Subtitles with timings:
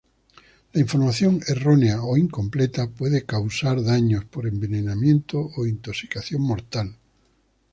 [0.73, 6.97] La información errónea o incompleta puede causar daños por envenenamiento o intoxicación mortal.